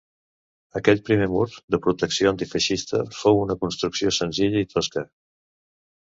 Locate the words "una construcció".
3.41-4.13